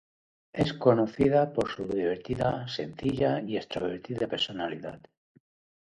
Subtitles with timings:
[0.51, 4.99] Es conocida por su divertida, sencilla y extrovertida personalidad.